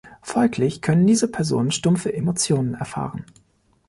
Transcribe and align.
Folglich 0.23 0.81
können 0.81 1.05
diese 1.05 1.27
Personen 1.27 1.69
stumpfe 1.69 2.11
Emotionen 2.11 2.73
erfahren. 2.73 3.23